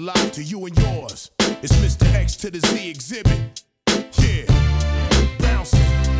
[0.00, 1.30] gentlemen, broadcast live to you and yours.
[1.62, 2.12] It's Mr.
[2.14, 3.62] X to the Z exhibit.
[4.18, 4.46] Yeah,
[5.38, 6.19] bouncing.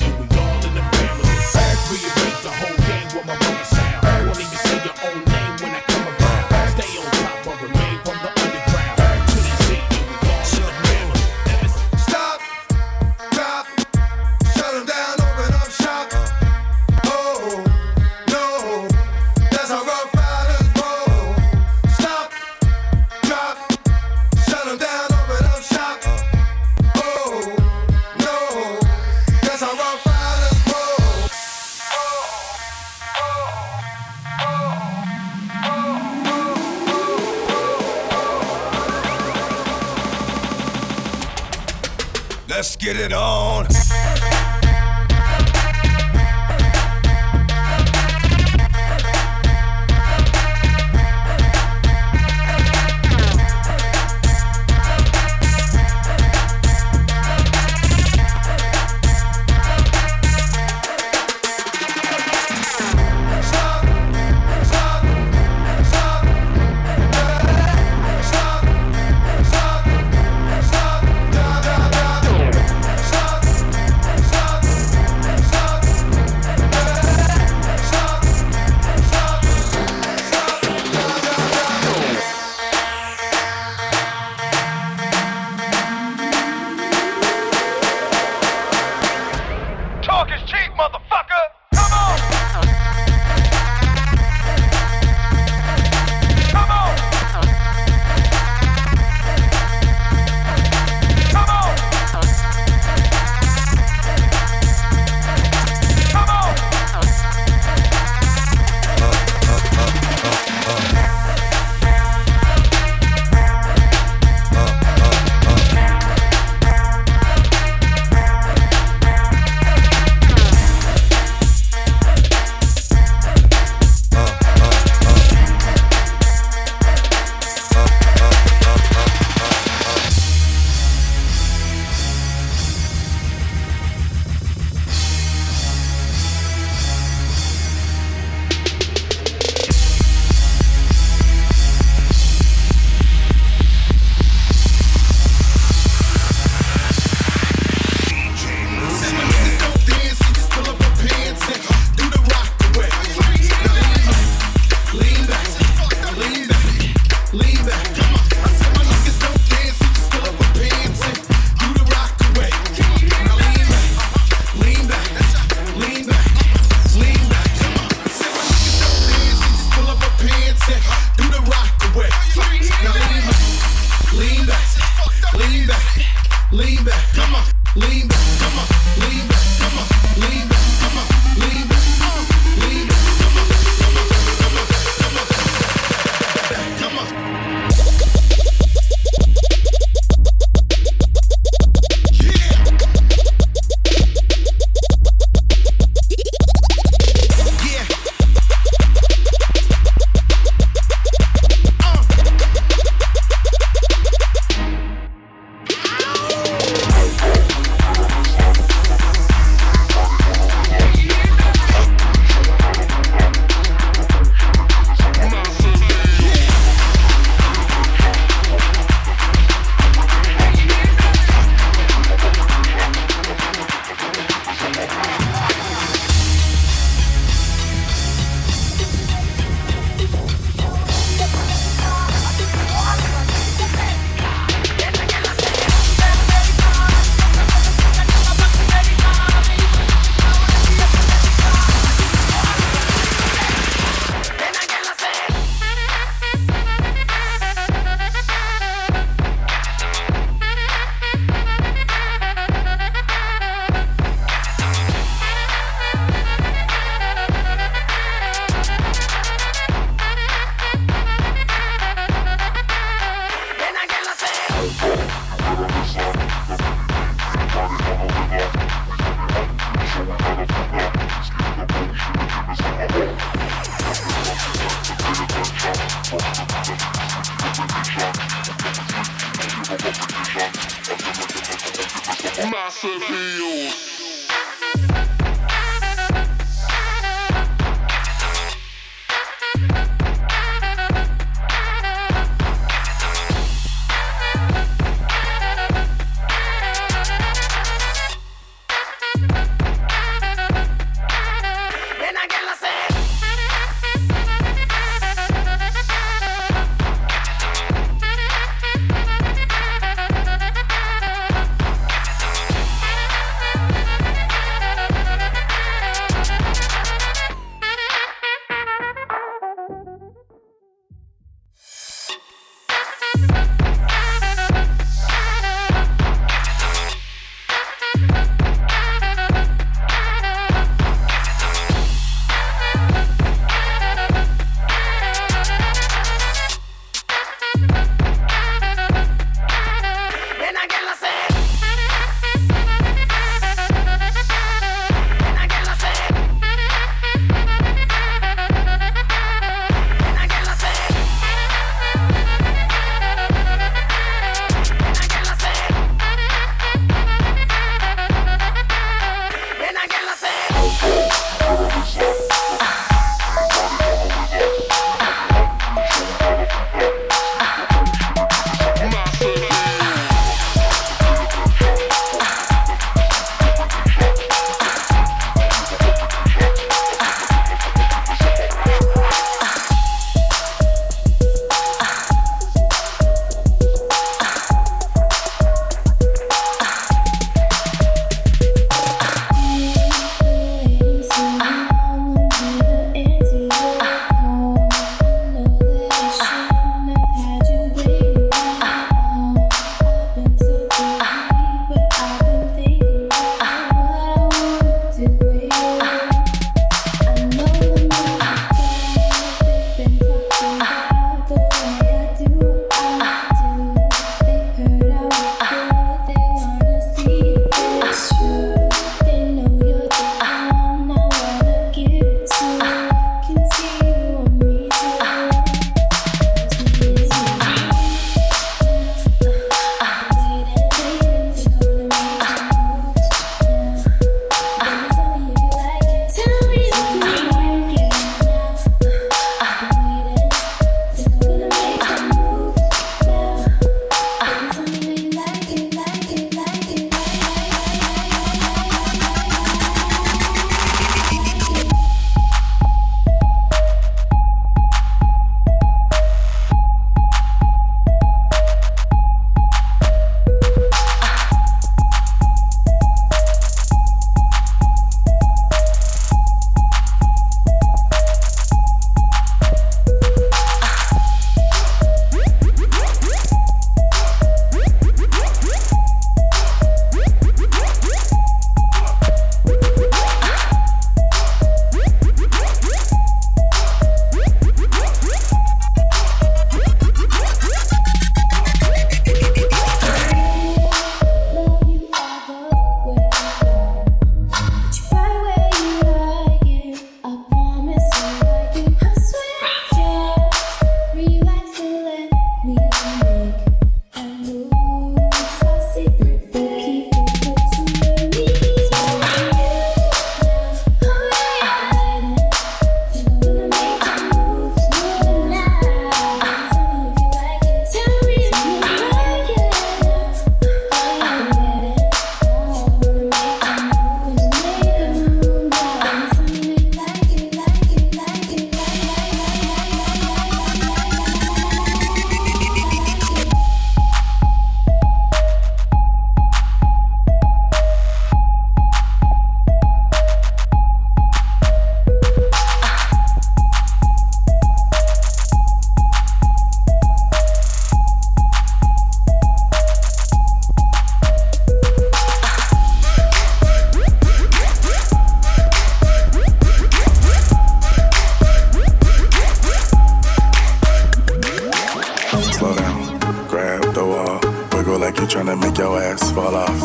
[563.27, 564.19] Grab the wall,
[564.53, 566.59] wiggle like you're trying to make your ass fall off.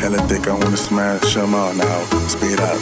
[0.00, 2.00] Hella thick, I wanna smash them all now.
[2.28, 2.78] Speed up,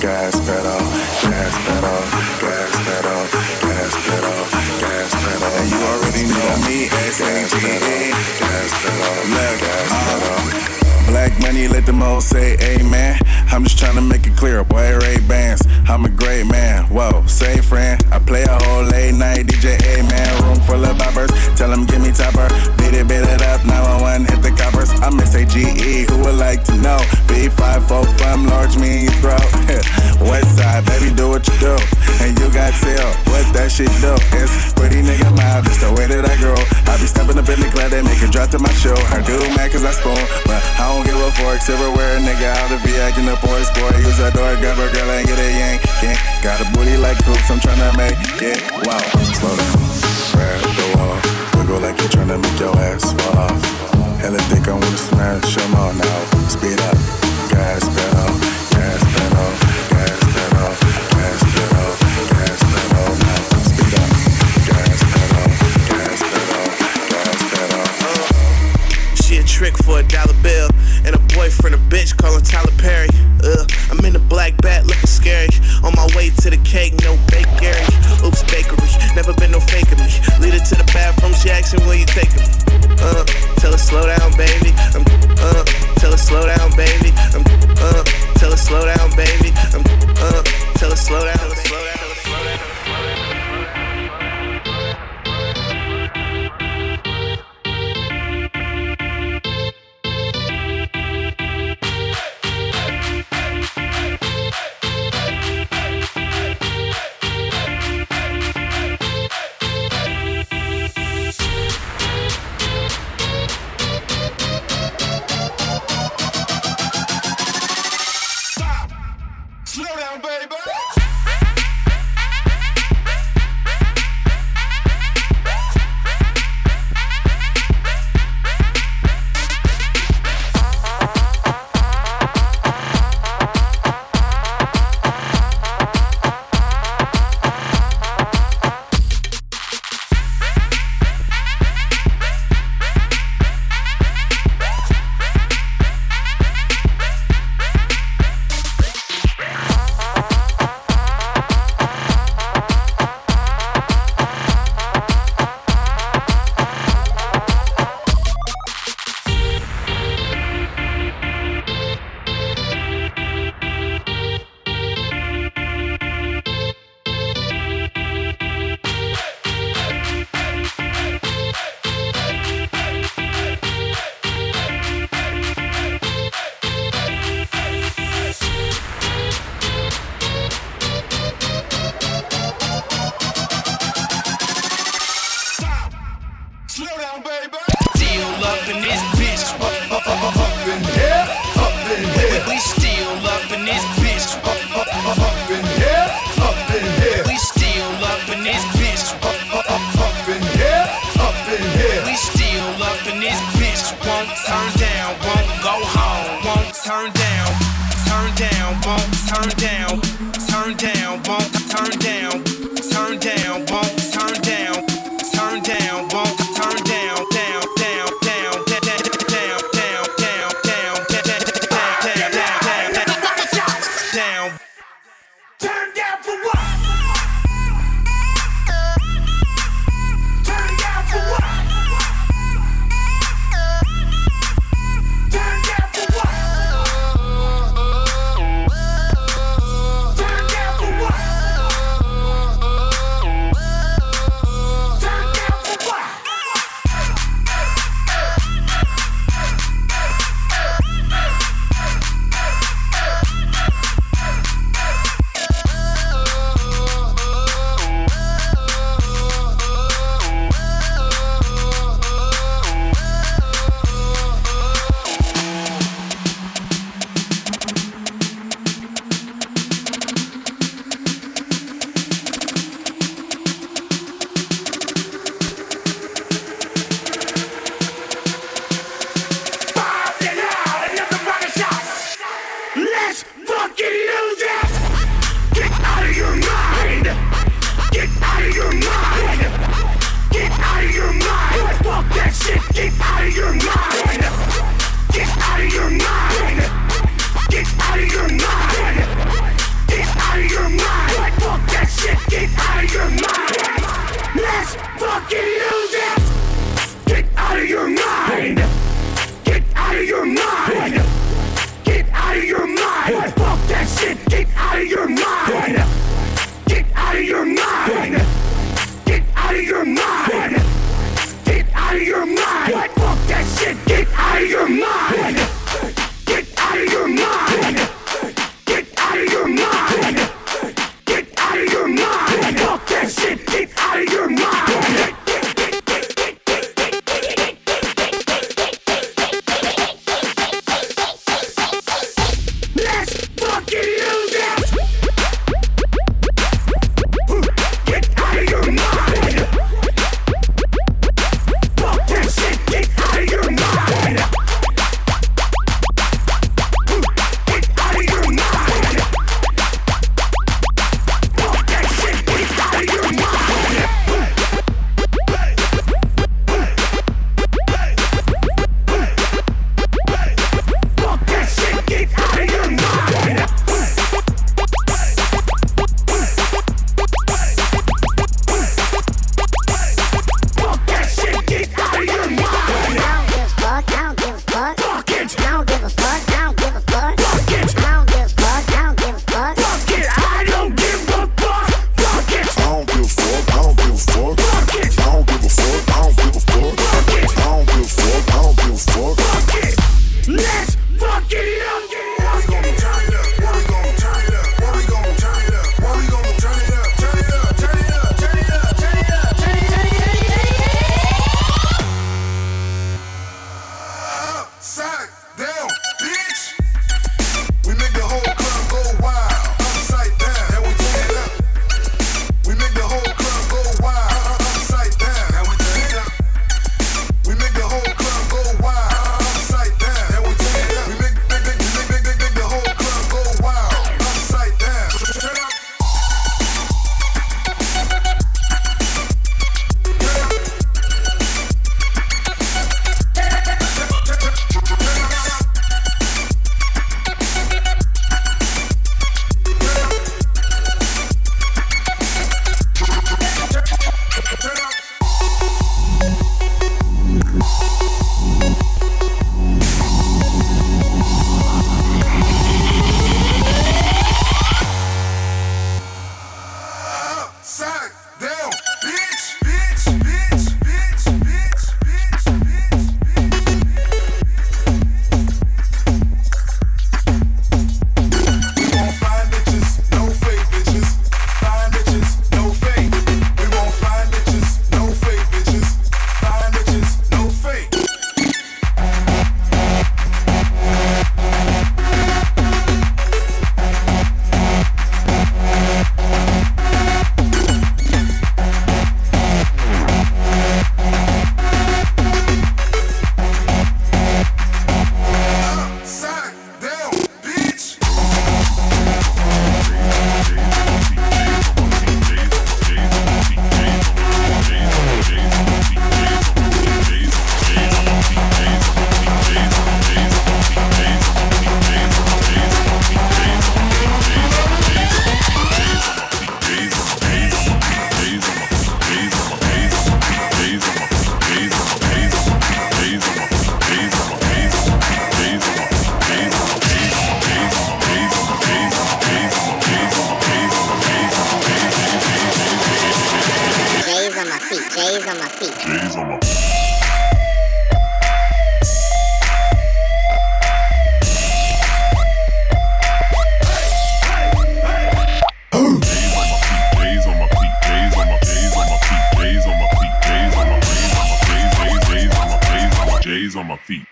[0.00, 0.80] gas pedal,
[1.28, 2.00] gas pedal,
[2.40, 3.22] gas pedal,
[3.68, 4.40] gas pedal,
[4.80, 5.52] gas pedal.
[5.60, 8.12] And you already know me, S A G A.
[8.40, 11.12] Gas pedal, left, gas uh, pedal.
[11.12, 13.20] Black money, let them all say amen.
[13.54, 15.62] I'm just trying to make it clear, boy, Ray Bans.
[15.86, 18.02] I'm a great man, whoa, say friend.
[18.10, 20.42] I play a whole late night DJ, a man.
[20.42, 22.50] Room full of boppers, tell them give me topper.
[22.82, 24.90] Beat it, beat it up, 911, hit the coppers.
[25.06, 26.98] I'm S-A-G-E, who would like to know?
[27.30, 29.38] B5-4, fun, large, me in your.
[30.26, 31.78] West side, baby, do what you do.
[32.26, 34.18] And you got tail, what that shit do?
[34.34, 36.58] It's pretty nigga mouth, it's the way that I grow.
[36.90, 38.98] I be stepping up in the club, they make it drop to my show.
[39.14, 41.62] I do mad cause I spoon, but I don't give a fork.
[41.62, 43.96] Silverware, nigga, of be acting up boy, sport.
[44.00, 45.82] Use that door, grab a girl and get a yank.
[46.00, 48.60] Can't got a booty like hoops, I'm tryna make it.
[48.88, 49.00] Wow,
[49.36, 49.76] slow down,
[50.32, 51.16] grab the wall.
[51.56, 53.60] Wiggle like you're tryna make your ass fall off.
[54.20, 56.20] Hella thick, I wanna smash them all now.
[56.48, 56.96] Speed up,
[57.52, 58.32] gas pedal,
[58.72, 59.50] gas pedal,
[59.92, 60.72] gas pedal,
[61.12, 61.90] gas pedal,
[62.32, 63.08] gas pedal.
[63.20, 64.10] Now speed up,
[64.68, 65.48] gas pedal,
[65.92, 66.66] gas pedal,
[67.12, 67.84] gas pedal.
[69.20, 70.68] She a trick for a dollar bill.
[71.06, 73.03] And a boyfriend, a bitch, call him Tyler Perry.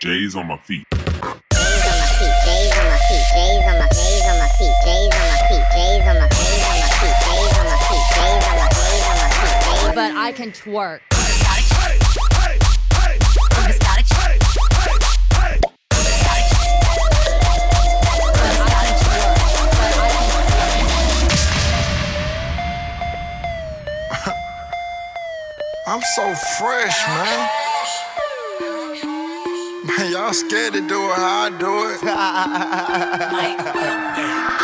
[0.03, 0.85] J's on my feet.
[0.91, 4.75] J's on my feet, J's on my feet, J's on my J's on my feet,
[4.83, 9.29] J's on my feet, J's on my feet, J's on my feet, J's on my
[9.87, 10.99] feet, But I can twerk.
[25.87, 27.62] I'm so fresh, man.
[30.25, 31.89] I'm scared to do it how I do
[34.53, 34.59] it.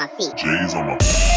[0.00, 0.34] my feet.
[0.34, 1.30] J's on my feet.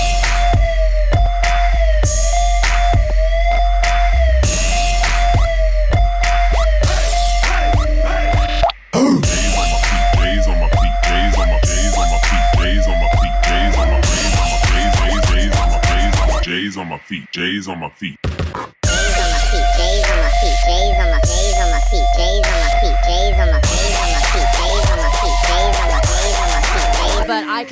[16.43, 17.25] J's on my feet.
[17.31, 18.22] J's on my feet.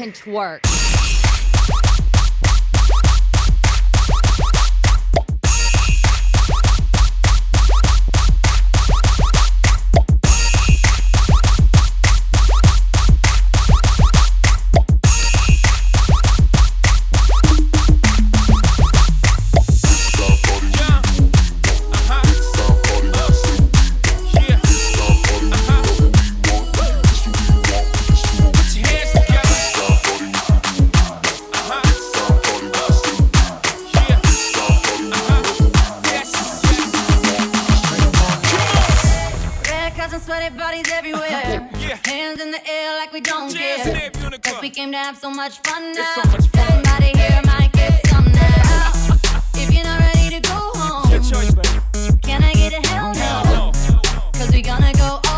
[0.01, 1.30] can twerk.
[44.71, 45.99] came to have so much fun now.
[45.99, 46.71] It's so much fun.
[46.71, 49.17] Everybody here might get some now.
[49.55, 51.53] If you're not ready to go home, choice,
[52.21, 53.71] can I get a hell no?
[53.71, 53.71] no.
[54.33, 55.30] Cause we gonna go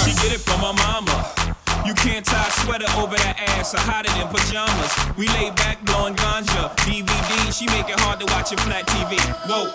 [0.00, 1.52] She get it from my mama.
[1.84, 4.92] You can't tie a sweater over that ass, I hide it in pajamas.
[5.18, 7.52] We lay back, blowing ganja, DVD.
[7.52, 9.18] She make it hard to watch a flat TV.
[9.44, 9.68] Whoa,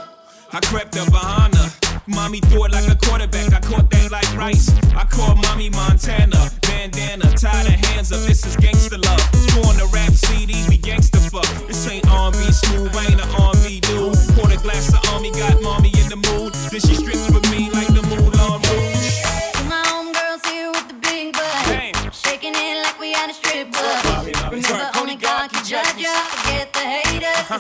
[0.54, 1.70] I crept up behind her.
[2.08, 3.54] Mommy threw it like a quarterback.
[3.54, 4.72] I caught that like rice.
[4.96, 6.50] I called mommy Montana.
[6.64, 8.24] Bandana, tie the hands up.
[8.26, 9.20] This is gangster love.
[9.52, 11.48] Pouring the rap CD, we gangster fuck.
[11.68, 13.28] This ain't R&B smooth, ain't a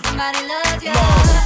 [0.04, 0.94] Somebody loves you.
[0.94, 1.37] No.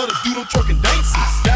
[0.00, 1.49] love to do them truckin' dances.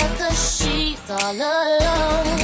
[0.00, 2.38] like that she's all alone.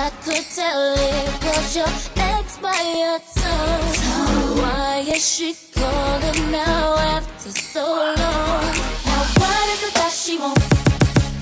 [0.00, 4.58] I could tell it was your ex by your tongue.
[4.60, 7.84] Why is she calling now after so
[8.20, 8.66] long?
[9.08, 10.68] Now what is it that she wants?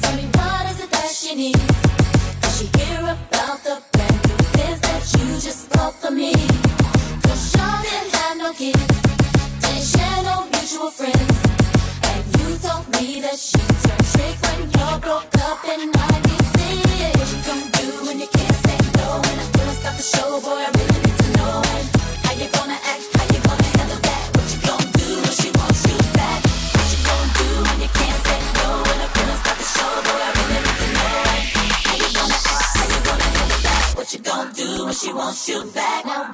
[0.03, 1.66] Tell me what is it that she needs?
[2.40, 6.33] Does she hear about the brand new things that you just bought for me?
[7.25, 8.87] Cause y'all didn't have no kids,
[9.62, 11.34] didn't share no mutual friends.
[35.05, 36.07] She won't shoot back.
[36.07, 36.34] Now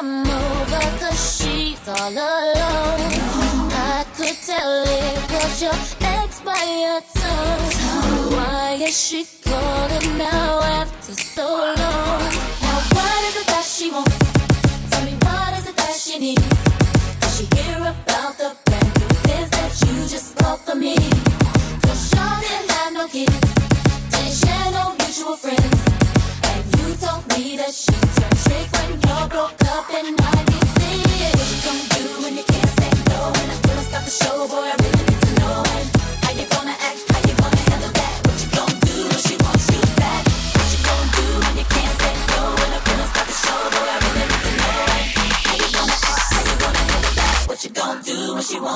[0.00, 3.12] come over cause she's all alone
[3.94, 10.58] I could tell it was your ex by your tongue Why is she calling now
[10.80, 12.22] after so long?
[12.64, 14.18] Now what is it that she wants?
[14.90, 16.48] Tell me what is it that she needs?
[17.20, 21.13] Does she hear about the brand new things that you just bought for me?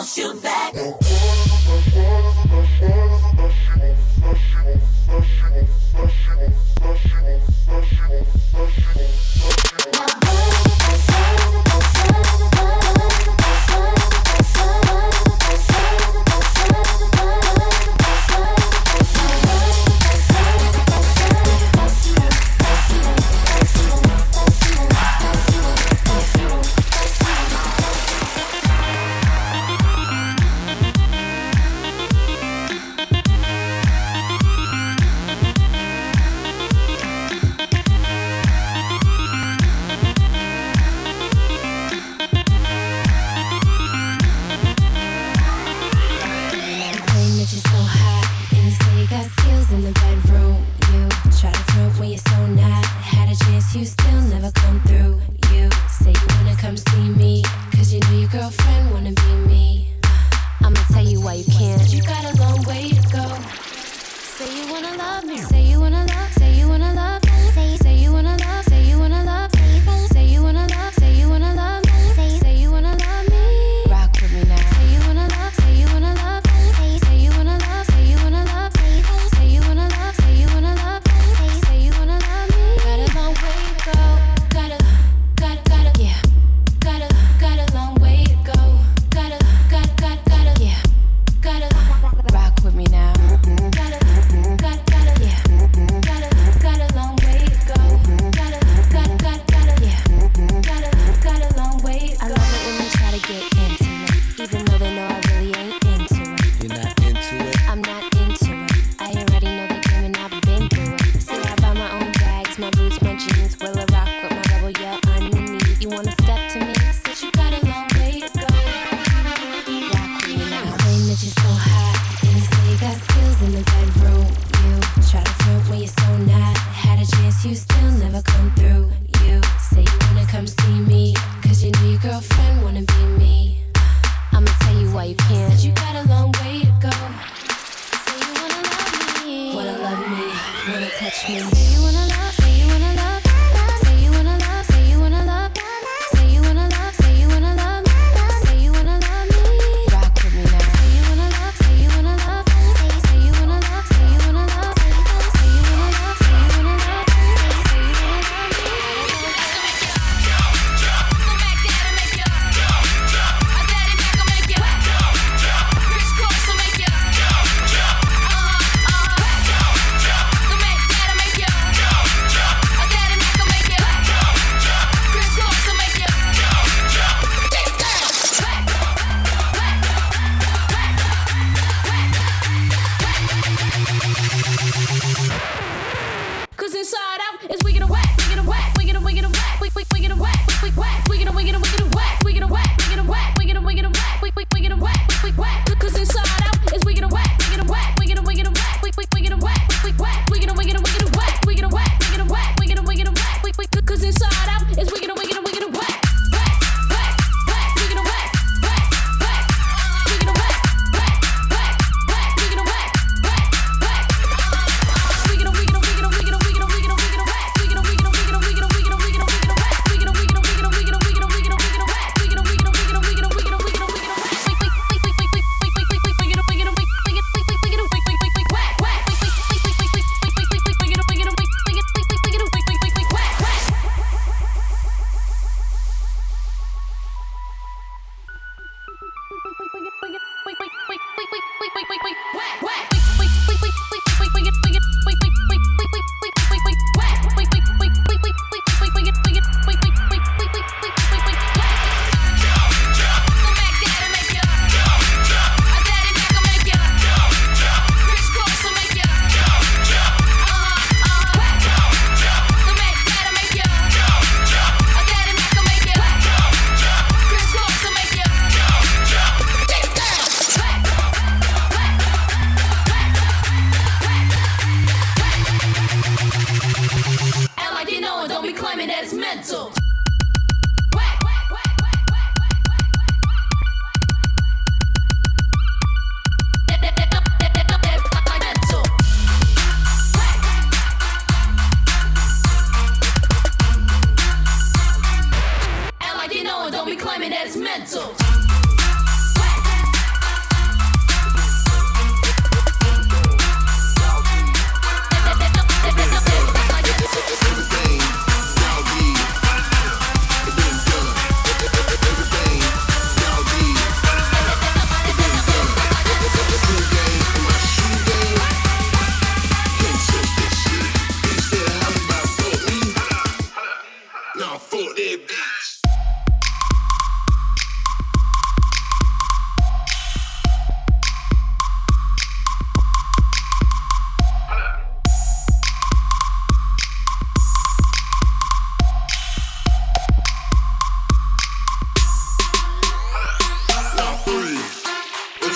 [0.09, 1.08] wants you back.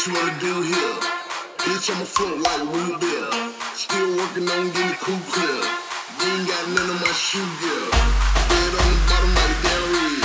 [0.03, 0.95] what you wanna do here?
[1.59, 3.29] Bitch, I'ma flip like root beer.
[3.75, 5.63] Still working on getting cool clear.
[6.27, 7.87] Ain't got none of my shoe gear.
[8.51, 10.19] Dead on the bottom like dairy.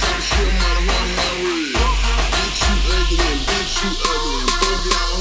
[0.00, 1.72] Type shit, I'm out of my head.
[2.36, 4.44] Bitch, you ugly, bitch, you ugly.
[4.92, 5.13] Don't